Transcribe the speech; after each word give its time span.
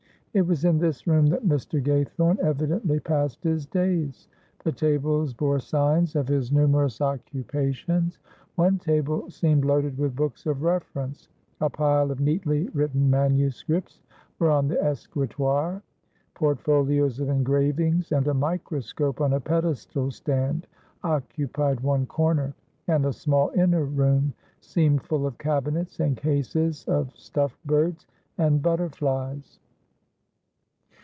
It 0.33 0.47
was 0.47 0.63
in 0.63 0.77
this 0.79 1.07
room 1.07 1.27
that 1.27 1.45
Mr. 1.45 1.83
Gaythorne 1.83 2.39
evidently 2.39 3.01
passed 3.01 3.43
his 3.43 3.65
days; 3.65 4.29
the 4.63 4.71
tables 4.71 5.33
bore 5.33 5.59
signs 5.59 6.15
of 6.15 6.29
his 6.29 6.53
numerous 6.53 7.01
occupations; 7.01 8.17
one 8.55 8.77
table 8.79 9.29
seemed 9.29 9.65
loaded 9.65 9.97
with 9.97 10.15
books 10.15 10.45
of 10.45 10.61
reference. 10.63 11.27
A 11.59 11.69
pile 11.69 12.11
of 12.11 12.21
neatly 12.21 12.69
written 12.69 13.09
manuscripts 13.09 14.03
were 14.39 14.49
on 14.49 14.69
the 14.69 14.81
escritoire. 14.81 15.83
Portfolios 16.33 17.19
of 17.19 17.27
engravings 17.27 18.13
and 18.13 18.25
a 18.29 18.33
microscope 18.33 19.19
on 19.19 19.33
a 19.33 19.39
pedestal 19.41 20.11
stand 20.11 20.65
occupied 21.03 21.81
one 21.81 22.05
corner, 22.05 22.53
and 22.87 23.05
a 23.05 23.11
small 23.11 23.51
inner 23.53 23.83
room 23.83 24.33
seemed 24.61 25.03
full 25.03 25.27
of 25.27 25.37
cabinets 25.37 25.99
and 25.99 26.15
cases 26.15 26.85
of 26.85 27.11
stuffed 27.17 27.61
birds 27.67 28.07
and 28.37 28.61
butterflies. 28.61 29.59